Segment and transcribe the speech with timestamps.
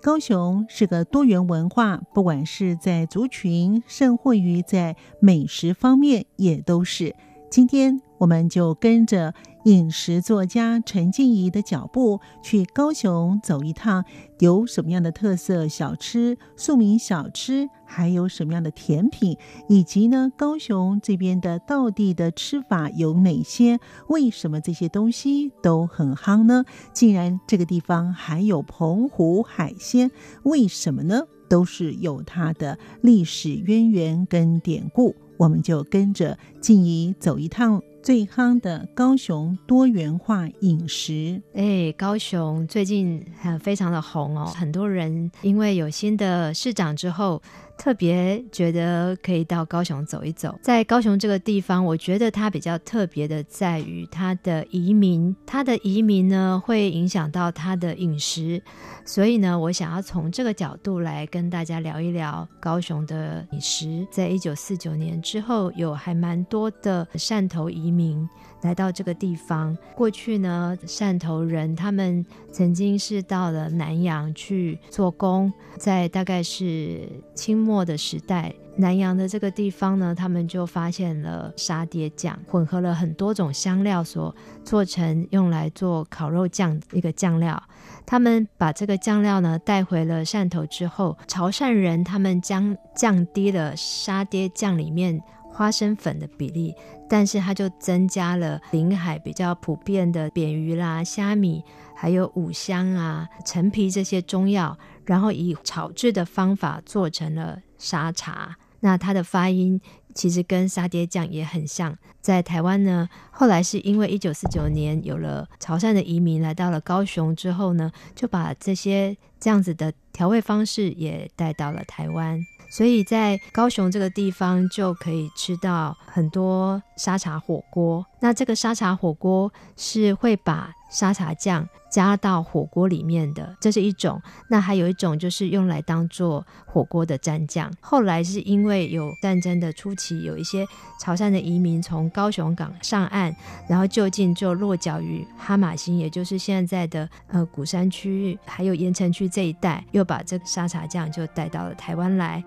[0.00, 7.14] 高雄是个多元文化，不管是在族群，甚或于在美食方面，也都是。
[7.50, 14.04] 今天我们就跟着饮食作家陈静怡的脚步去高雄走一趟，
[14.38, 19.36] 有什么样的特色小吃、庶民小吃，还有什么样的甜品，
[19.68, 23.78] 以及呢，高雄这边的道地的吃法有哪些？
[24.08, 26.64] 为什么这些东西都很夯呢？
[26.92, 30.10] 竟然这个地方还有澎湖海鲜，
[30.44, 31.22] 为什么呢？
[31.48, 35.16] 都是有它的历史渊源跟典故。
[35.38, 41.42] 我们就跟着静怡走一趟最夯的高雄多元化饮食。
[41.52, 47.42] 哎，高雄最近很非常的红哦，很多人因为有新的市长之后，
[47.78, 50.58] 特别觉得可以到高雄走一走。
[50.60, 58.60] 在高雄这个地方，我觉得它比较特别的在于它的移民，它的移民呢会影响到它的饮食，
[59.04, 64.06] 所以呢，我想要从这个角度来跟大家聊一聊高雄的饮食。
[64.10, 68.28] 在一九四九年之后，有还蛮多的汕头移民。
[68.62, 87.62] 来到这个地方，过去呢，汕头人他们曾经是到了南洋去做工，在大概是清末的时代，南洋的这个地方呢，他们就发现了沙爹酱，混合了很多种香料所做成用来做烤肉酱一个酱料。
[88.06, 95.20] 他们把这个酱料呢带回了汕头之后，潮汕人他们将降低了沙爹酱里面
[95.52, 96.74] 花生粉的比例。
[97.10, 101.64] 但是它就增加了临海比较普遍的扁鱼啦、虾米，
[102.00, 108.56] 还有五香啊、陈皮这些中药，然后以炒制的方法做成了沙茶。
[108.78, 109.80] 那它的发音
[110.14, 111.98] 其实跟沙爹酱也很像。
[112.20, 122.38] 在台湾呢，后来是因为一九四九年有了潮汕的移民来到了高雄之后呢，就把这些这样子的调味方式也带到了台湾。
[122.70, 128.06] 所以在高雄这个地方就可以吃到很多沙茶火锅。
[128.20, 134.20] 那这个沙茶火锅是会把沙茶酱加到火锅里面的，这是一种。
[134.48, 137.70] 那还有一种就是用来当做火锅的蘸酱。
[137.80, 140.66] 后来是因为有战争的初期，有一些
[141.00, 143.34] 潮汕的移民从高雄港上岸，
[143.68, 152.42] 然后就近就落脚于哈马星，也就是现在的呃鼓山区域还有盐城区这一带，又把这个沙茶酱就带到了台湾来。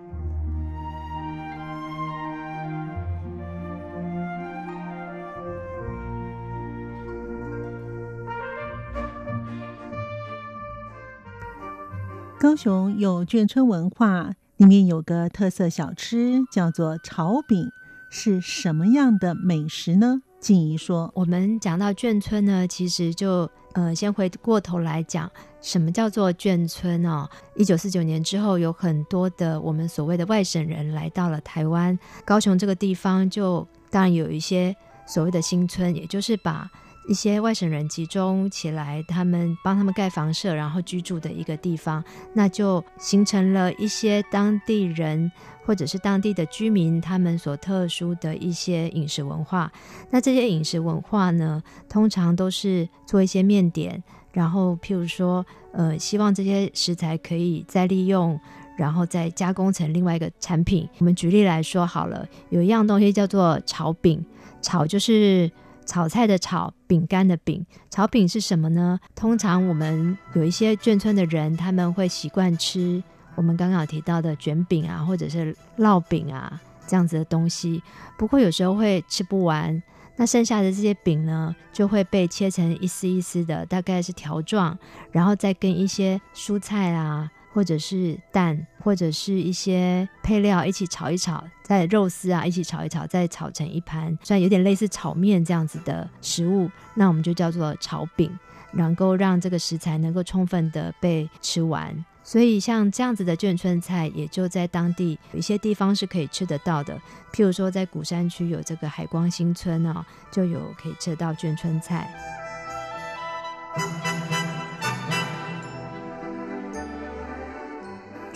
[12.41, 17.69] 高雄有眷村文化，里面有个特色小吃叫做炒饼，
[18.09, 20.23] 是什么样的美食呢？
[20.39, 25.29] 静怡说，我们讲到眷村呢，其实就呃，先回过头来讲，
[25.61, 27.29] 什么叫做眷村哦？
[27.55, 34.75] 一九四九年之后，有很多的我们所谓的外省人来到了台湾，高雄这个地方就当然有一些
[35.05, 36.67] 所谓的新村，也就是把。
[37.07, 42.03] 一些外省人集中起来，他们帮他们盖房舍，然后居住的一个地方，
[42.33, 45.29] 那就形成了一些当地人
[45.65, 49.71] 或者是当地的居民他们所特殊的一些饮食文化。
[50.09, 54.01] 那这些饮食文化呢，通常都是做一些面点，
[54.31, 58.39] 然后譬如说，呃，希望这些食材可以再利用，
[58.77, 60.87] 然后再加工成另外一个产品。
[60.99, 64.23] 我们举例来说好了，有一样东西叫做炒饼，
[64.61, 65.51] 炒就是。
[65.85, 68.99] 炒菜的炒，饼干的饼，炒饼是什么呢？
[69.15, 73.03] 通常我们有一些眷村的人，他们会习惯吃
[73.35, 77.81] 我们刚刚提到的卷饼啊，或者是烙饼啊这样子的东西。
[78.17, 79.81] 不过有时候会吃不完，
[80.15, 84.77] 那剩下的这些饼呢，就会被切成一丝一丝的，大概是条状，
[85.11, 87.31] 然后再跟一些蔬菜啊。
[87.53, 98.31] 或者是蛋，或者是一些配料一起炒一炒，再肉丝啊一起炒一炒，再炒成一盘，虽然有点类似炒面这样子的食物，那我们就叫做炒饼，
[98.71, 101.93] 能够让这个食材能够充分的被吃完。
[102.23, 106.95] 所以像这样子的眷村菜，也就在当地有一些地方是可以吃得到的，
[107.33, 112.13] 譬如说在鼓山区有这个海光新村哦，就有可以吃到眷村菜。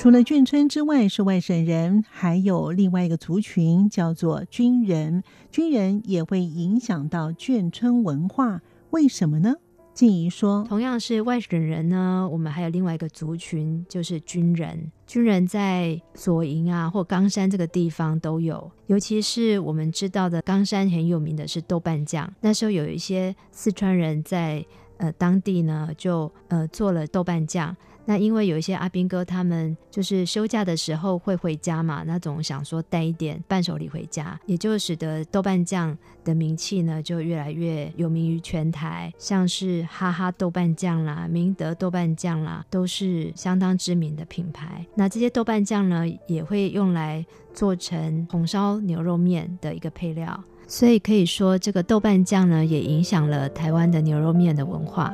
[0.06, 5.24] 除了眷村之外是外省人，还有另外一个族群叫做军人。
[5.50, 8.62] 军人也会影响到眷村文化，
[8.92, 9.56] 为什么呢？
[9.96, 14.92] 静怡说：“同样是外省人呢，我们还有另外一个族群，就是军人。
[15.07, 22.31] 军人在左营啊或冈山这个地方都有，尤其是我们知道的冈山很有名的是豆瓣酱。
[22.42, 24.63] 那时候有一些四川人在
[24.98, 27.75] 呃当地呢，就呃做了豆瓣酱。”
[28.06, 44.86] 那因为有一些阿兵哥，他们就是休假的时候会回家嘛，那总想说带一点伴手礼回家，也就使得豆瓣酱的名气呢就越来越有名于全台，像是哈哈豆瓣酱啦、明德豆瓣酱啦，都是相当知名的品牌。
[44.94, 55.12] 那这些豆瓣酱呢，也会用来做成红烧牛肉面的一个配料，所以可以说这个豆瓣酱呢，也影响了台湾的牛肉面的文化。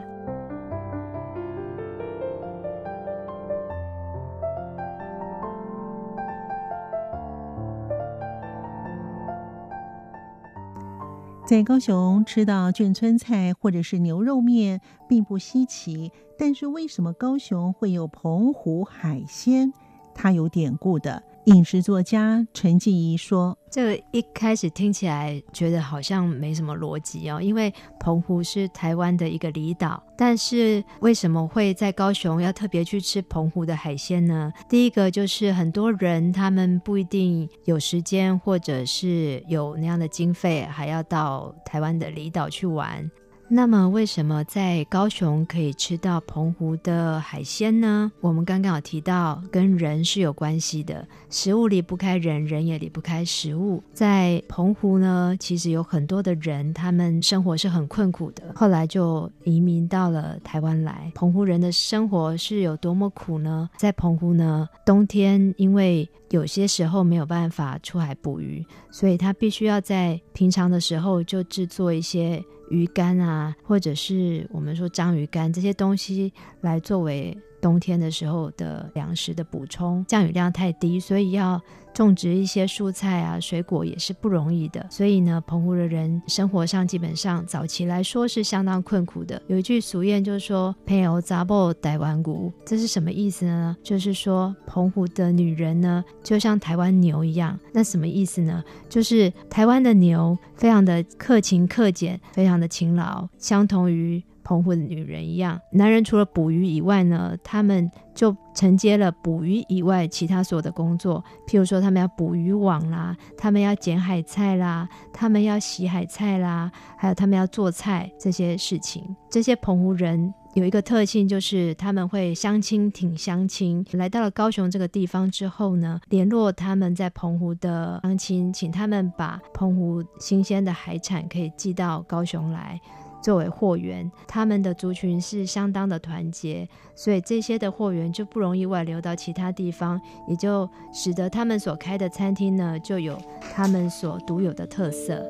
[11.43, 14.79] 在高雄吃到眷村菜或者是牛肉面
[15.09, 19.73] 并不稀奇，但是为什么高雄会有澎湖海鲜？
[20.13, 21.21] 它有典故的。
[21.45, 34.53] 饮食作家陈静怡说：“这个一开始听起来觉得好像没什么逻辑哦，因为澎湖是台湾的一个离岛，但是为什么会在高雄要特别去吃澎湖的海鲜呢？
[34.69, 43.09] 第一个就是很多人他们不一定有时间，或者是有那样的经费，还要到台湾的离岛去玩。”
[43.53, 48.09] 那么，为什么在高雄可以吃到澎湖的海鲜呢？
[48.21, 53.83] 我们刚刚有提到，跟人是有关系的，食物离不开人，人也离不开食物。
[53.93, 61.11] 在澎湖呢，其实有很多的人，他们生活是很困苦的，后来就移民到了台湾来。
[61.13, 63.69] 澎湖人的生活是有多么苦呢？
[63.75, 72.41] 在澎湖呢，冬天因为有些时候没有办法出海捕鱼，所以他必须要在平常的时候就制作一些。
[72.71, 80.03] 鱼干啊，或者是我们说章鱼干这些东西，来作为冬天的时候的粮食的补充。
[80.07, 81.61] 降雨量太低，所以要。
[81.93, 89.41] 种植一些蔬菜啊、水果也是不容易的，所以呢，澎湖的人生活上基本上早期来说是相当困苦的。
[89.47, 93.75] 有一句俗谚就是说“澎湖查某台湾牛”，这是什么意思呢？
[93.83, 97.59] 就是说澎湖的女人呢，就像台湾牛一样。
[97.73, 98.63] 那什么意思呢？
[98.87, 104.23] 就是台湾的牛非常的克勤克俭，非常的勤劳，相同于。
[104.51, 111.23] 澎湖的女人一样，男人除了捕鱼以外呢，他们就承接了捕鱼以外其他所有的工作。
[111.47, 119.15] 譬如说，他们要捕鱼网啦，他们要捡海菜啦，他们要洗海菜啦，还有他们要做菜这些事情。
[119.29, 123.85] 这些澎湖人有一个特性，就是他们会乡亲挺乡亲。
[123.93, 132.77] 来到了高雄这个地方之后呢，联络他们在澎湖的乡亲，请他们把澎湖新鲜的海产可以寄到高雄来。
[133.21, 143.17] 作为货源，他们的族群是相当的团结，所以这些的货源就不容易外流到其他地方，也就使得他们所开的餐厅呢，就有
[143.53, 145.23] 他们所独有的特色。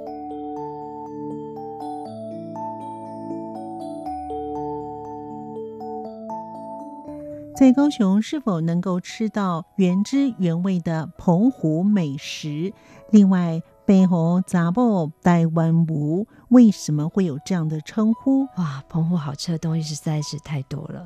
[7.53, 12.73] 在高雄是否能够吃到原汁原味的澎湖美食？
[13.11, 18.45] 另外，澎湖查某台湾牛，为什么会有这样的称呼？
[18.55, 21.05] 哇，澎湖好吃的东西实在是太多了。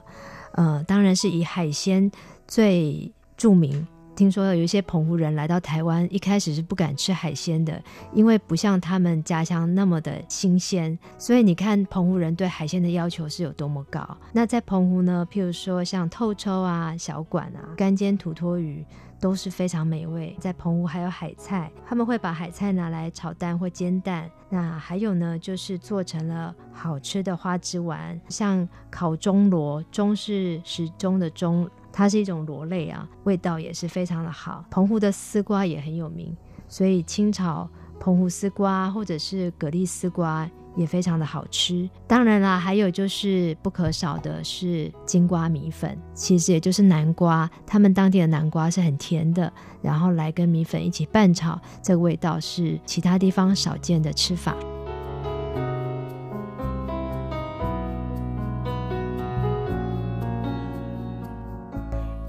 [0.52, 2.12] 呃，当然是以海鲜
[2.48, 3.88] 最著名。
[4.16, 7.82] 听说有一些澎湖人来到台湾，一开始是不敢吃海鲜的，
[8.14, 10.98] 因为不像他们家乡那么的新鲜。
[11.18, 14.18] 所以你看，澎湖人对海鲜的要求是有多么高。
[14.32, 18.86] 那在澎湖呢，譬如说像透抽啊、小管啊、干煎土托鱼。
[19.18, 20.36] 都是非常美味。
[20.40, 24.30] 在澎湖还有海菜，他们会把海菜拿来炒蛋或煎蛋。
[24.50, 31.68] 那还有呢，就是做成了好吃的花枝丸，像烤钟螺，钟是时钟的钟，
[31.98, 34.66] 它是一种螺类啊，味道也是非常的好。
[34.70, 36.36] 澎湖的丝瓜也很有名，
[36.68, 40.50] 所以清炒澎湖丝瓜或者是蛤蜊丝瓜。
[40.76, 49.50] 也非常的好吃，当然啦，还有就是不可少的是金瓜米粉，其实也就是南瓜，他们当地的南瓜是很甜的，
[49.82, 54.54] 然后来跟米粉一起拌炒，这个味道是其他地方少见的吃法。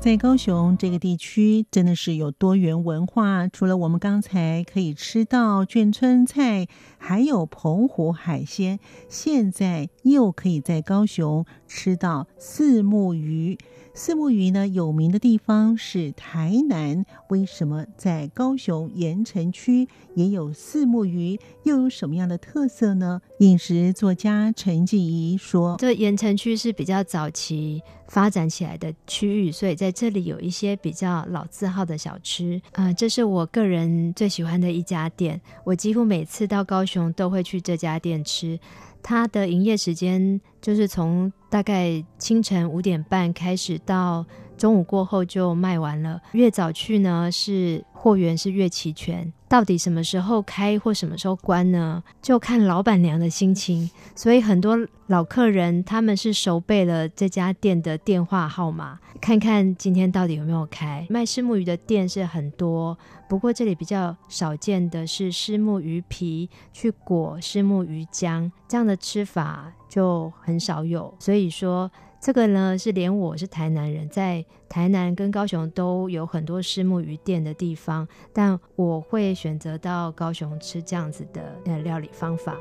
[0.06, 3.48] 在高雄这个地区，真的是有多元文化。
[3.48, 13.58] 除了我们刚才可以吃到眷村菜，还有澎湖海鲜，现在又可以在高雄吃到四目鱼。
[13.98, 21.40] 四目鱼呢，有名的地方是台南，为什么在高雄盐城区也有四目鱼？
[21.62, 23.22] 又有什么样的特色呢？
[23.38, 32.60] 饮食作家陈静怡说：“这盐城区是比较早期发展起来的区域，所以在这里有一些比较老字号的小吃。
[32.72, 38.60] 啊、呃，这是我个人最喜欢的一家店，我几乎每次到高雄都会去这家店吃。”
[39.08, 44.26] 它的营业时间就是从大概清晨五点半开始，到
[44.58, 46.20] 中午过后就卖完了。
[46.32, 49.32] 越早去呢，是货源是越齐全。
[49.48, 52.02] 到底什么时候开或什么时候关呢？
[52.20, 53.90] 就看老板娘的心情。
[54.14, 54.76] 所以很多
[55.06, 61.06] 老客人他们是熟背了这家店的电话号码，看看今天到底有没有开。
[61.08, 62.98] 卖虱目鱼的店是很多，
[63.28, 71.14] 不过这里比较少见的是虱目鱼皮去裹虱目鱼浆，这样的吃法就很少有。
[71.18, 71.90] 所以说。
[72.26, 82.58] 这个呢，是连我是台南人，在台南跟高雄都有很多虱目鱼店的地方，但我会选择到高雄吃这样子的料理方法。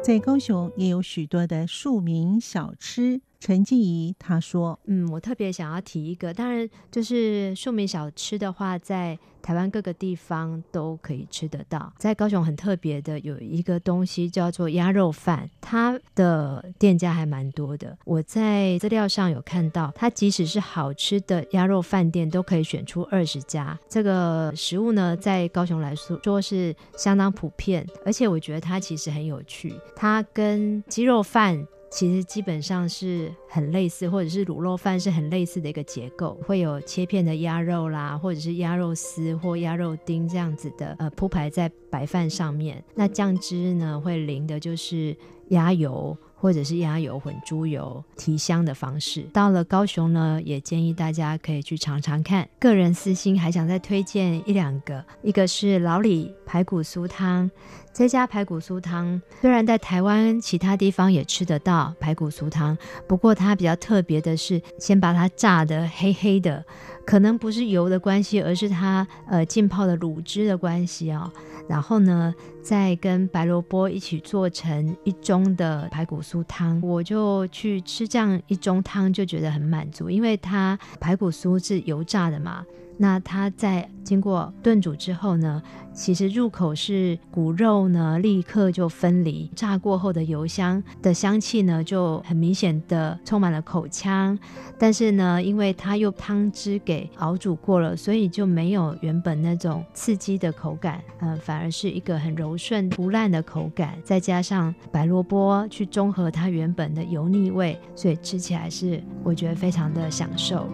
[0.00, 3.20] 在高雄也有许多的庶民小吃。
[3.44, 11.92] 陈静怡她说：“嗯，我特别想要提一个，当然就是庶民小吃的话，在台湾各个地方都可以吃得到。
[11.98, 17.94] 在高雄很特别的有一个东西叫做鸭肉饭，它的店家还蛮多的。
[18.06, 23.78] 我在资料上有看到，它即使是好吃的鸭肉饭店，都可以选出二十家。
[23.90, 31.62] 这个食物呢，在高雄来说说是相当普遍，而且我觉得它其实很有趣，它跟鸡肉饭。”
[31.94, 42.82] 其实基本上是很类似，或者是卤肉饭是很类似的一个结构，会有切片的鸭肉啦，或者是鸭肉丝或鸭肉丁这样子的，呃，铺排在白饭上面。
[42.96, 45.16] 那酱汁呢，会淋的就是
[45.50, 46.18] 鸭油。
[46.34, 49.22] 或者是鸭油混猪油提香的方式。
[49.32, 52.48] 到了高雄呢，也建议大家可以去尝尝看。
[52.58, 57.50] 个人私心还想再推荐一两个，一个是老李排骨酥汤。
[57.92, 62.76] 这家排骨酥汤虽然在台湾其他地方也吃得到排骨酥汤，
[63.06, 66.64] 不过它比较特别的是，先把它炸得黑黑的，
[67.06, 71.30] 可能不是油的关系，而是它呃浸泡的卤汁的关系哦。
[71.66, 82.64] 然后呢，再跟白萝卜一起做成一盅的排骨酥汤，我就去吃这样一盅汤，就觉得很满足，因为它排骨酥是油炸的嘛。
[82.96, 89.50] 那它在经过炖煮之后呢，其实入口是骨肉呢，立刻就分离。
[89.56, 94.38] 炸过后的油香的香气呢，就很明显的充满了口腔。
[94.78, 103.96] 但是呢，因为它用汤汁给熬煮过了，所以就没有原本那种刺激的口感，呃，反而是一个很柔顺不烂的口感。
[104.04, 110.68] 再加上白萝卜去中和它原本的油腻味，所以吃起来是我觉得非常的享受。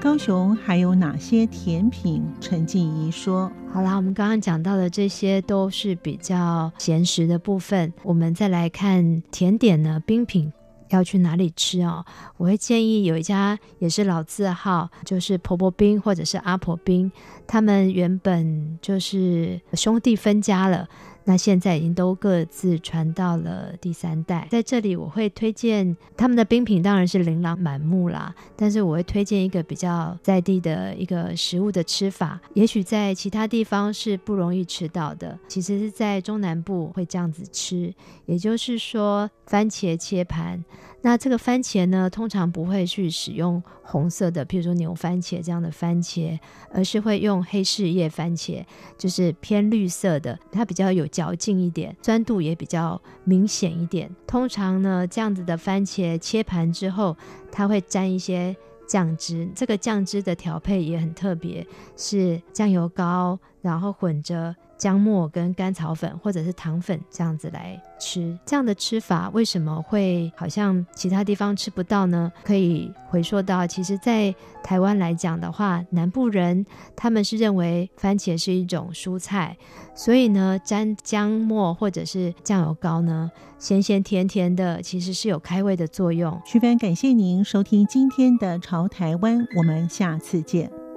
[0.00, 2.24] 高雄还有哪些甜品？
[2.40, 7.92] 陈静怡说：“好啦，我们刚刚讲到的这些都是比较咸食的部分。
[8.02, 10.50] 我们再来看甜点呢，冰品
[10.88, 12.02] 要去哪里吃哦？
[12.38, 17.12] 我会建议有一家也是老字号，就是婆婆冰或者是阿婆冰，
[17.46, 20.88] 他们原本就是兄弟分家了。”
[21.30, 28.34] 那现在已经都各自传到了第三代，在这里我会推荐他们的冰品，当然是琳琅满目啦。
[28.56, 37.94] 但是我会推荐一个比较在地的一个食物的吃法，也许在其他地方是不容易吃到的，其实是在中南部会这样子吃，
[38.26, 40.64] 也就是说番茄切盘。
[41.02, 46.38] 那这个番茄呢，通常不会去使用红色的，譬如说牛番茄这样的番茄，
[46.72, 48.62] 而是会用黑柿叶番茄，
[48.98, 54.14] 就是偏绿色的，它比较有嚼劲一点，酸度也比较明显一点。
[54.26, 57.16] 通常呢，这样子的番茄切盘之后，
[57.50, 58.54] 它会沾一些
[58.86, 61.66] 酱汁，这个酱汁的调配也很特别，
[61.96, 64.54] 是酱油膏，然后混着。
[64.80, 72.32] 姜末跟甘草粉或者是糖粉这样子来吃，这样的吃法为什么会好像其他地方吃不到呢？
[72.42, 74.34] 可以回溯到，其实，在
[74.64, 76.64] 台湾来讲的话，南部人
[76.96, 79.54] 他们是认为番茄是一种蔬菜，
[79.94, 86.40] 所以呢，沾姜末或者是酱油膏呢，咸咸甜甜的，其实是有开胃的作用。
[86.46, 90.89] 徐帆，感谢您收听今天的潮台湾，我们下次见。